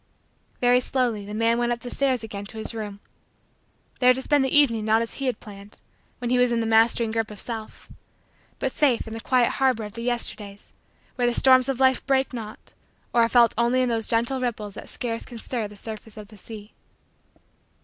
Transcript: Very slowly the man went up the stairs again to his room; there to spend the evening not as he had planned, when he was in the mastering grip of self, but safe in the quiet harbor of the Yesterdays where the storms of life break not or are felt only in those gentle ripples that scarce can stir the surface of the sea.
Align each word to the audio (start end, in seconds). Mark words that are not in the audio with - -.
Very 0.61 0.79
slowly 0.79 1.25
the 1.27 1.35
man 1.35 1.59
went 1.59 1.71
up 1.71 1.81
the 1.81 1.91
stairs 1.91 2.23
again 2.23 2.47
to 2.47 2.57
his 2.57 2.73
room; 2.73 2.99
there 3.99 4.15
to 4.15 4.21
spend 4.23 4.43
the 4.43 4.49
evening 4.57 4.83
not 4.83 5.03
as 5.03 5.13
he 5.17 5.27
had 5.27 5.39
planned, 5.39 5.79
when 6.17 6.31
he 6.31 6.39
was 6.39 6.51
in 6.51 6.59
the 6.59 6.65
mastering 6.65 7.11
grip 7.11 7.29
of 7.29 7.39
self, 7.39 7.87
but 8.57 8.71
safe 8.71 9.05
in 9.07 9.13
the 9.13 9.19
quiet 9.21 9.49
harbor 9.51 9.83
of 9.83 9.93
the 9.93 10.01
Yesterdays 10.01 10.73
where 11.17 11.27
the 11.27 11.35
storms 11.35 11.69
of 11.69 11.79
life 11.79 12.03
break 12.07 12.33
not 12.33 12.73
or 13.13 13.21
are 13.21 13.29
felt 13.29 13.53
only 13.59 13.83
in 13.83 13.89
those 13.89 14.07
gentle 14.07 14.39
ripples 14.41 14.73
that 14.73 14.89
scarce 14.89 15.23
can 15.23 15.37
stir 15.37 15.67
the 15.67 15.75
surface 15.75 16.17
of 16.17 16.29
the 16.29 16.37
sea. 16.37 16.73